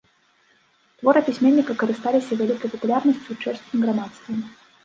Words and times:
Творы 1.01 1.21
пісьменніка 1.27 1.75
карысталіся 1.83 2.39
вялікай 2.39 2.73
папулярнасцю 2.75 3.25
ў 3.25 3.35
чэшскім 3.45 3.77
грамадстве. 3.89 4.33